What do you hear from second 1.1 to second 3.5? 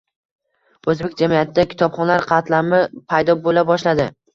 jamiyatida kitobxonlar qatlami paydo